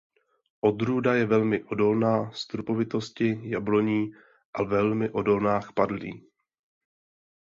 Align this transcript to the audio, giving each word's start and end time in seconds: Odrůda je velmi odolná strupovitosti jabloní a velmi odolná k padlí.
Odrůda 0.61 1.13
je 1.13 1.25
velmi 1.25 1.63
odolná 1.63 2.31
strupovitosti 2.31 3.39
jabloní 3.49 4.11
a 4.53 4.63
velmi 4.63 5.09
odolná 5.09 5.59
k 5.59 5.71
padlí. 5.73 6.27